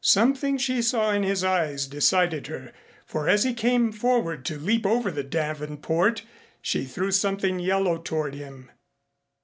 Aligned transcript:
Something 0.03 0.57
she 0.57 0.81
saw 0.81 1.11
in 1.11 1.21
his 1.21 1.43
eyes 1.43 1.85
decided 1.85 2.47
her, 2.47 2.73
for 3.05 3.29
as 3.29 3.43
he 3.43 3.53
came 3.53 3.91
forward 3.91 4.45
to 4.45 4.57
leap 4.57 4.83
over 4.83 5.11
the 5.11 5.23
davenport 5.23 6.23
she 6.59 6.85
threw 6.85 7.11
something 7.11 7.59
yellow 7.59 7.99
toward 7.99 8.33
him. 8.33 8.71